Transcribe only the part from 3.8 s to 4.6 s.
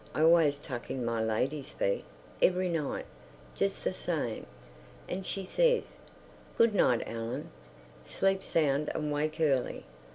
the same.